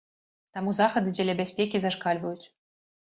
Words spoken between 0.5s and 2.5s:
Таму захады дзеля бяспекі зашкальваюць.